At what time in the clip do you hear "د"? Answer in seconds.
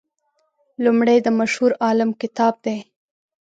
1.23-1.27